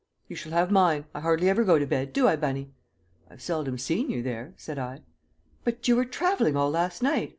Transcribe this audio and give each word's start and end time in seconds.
"You 0.27 0.35
shall 0.35 0.53
have 0.53 0.71
mine. 0.71 1.05
I 1.13 1.19
hardly 1.19 1.47
ever 1.47 1.63
go 1.63 1.77
to 1.77 1.85
bed 1.85 2.11
do 2.11 2.27
I, 2.27 2.35
Bunny?" 2.35 2.71
"I've 3.29 3.39
seldom 3.43 3.77
seen 3.77 4.09
you 4.09 4.23
there," 4.23 4.51
said 4.57 4.79
I. 4.79 5.01
"But 5.63 5.87
you 5.87 5.95
were 5.95 6.05
travelling 6.05 6.55
all 6.57 6.71
last 6.71 7.03
night?" 7.03 7.29